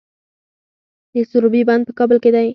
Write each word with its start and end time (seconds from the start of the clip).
د 1.13 1.15
سروبي 1.31 1.61
بند 1.69 1.83
په 1.87 1.93
کابل 1.99 2.17
کې 2.23 2.29
دی 2.35 2.47